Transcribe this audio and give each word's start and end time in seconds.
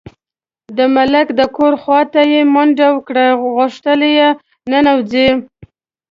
د 0.77 0.79
ملک 0.95 1.27
د 1.39 1.41
کور 1.57 1.73
خواته 1.81 2.21
یې 2.31 2.41
منډه 2.53 2.89
کړه، 3.07 3.27
غوښتل 3.55 3.99
یې 4.17 4.27
ننوځي. 4.71 5.29